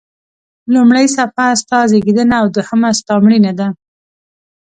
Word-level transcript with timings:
لومړۍ 0.73 1.05
صفحه 1.15 1.47
ستا 1.61 1.79
زیږېدنه 1.91 2.35
او 2.41 2.45
دوهمه 2.55 2.89
ستا 2.99 3.13
مړینه 3.23 3.51
ده. 3.59 3.67